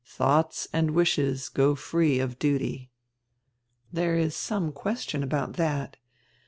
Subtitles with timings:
[0.03, 2.89] Thoughts and wishes go free of duty."
[3.93, 5.97] "There is some question about that.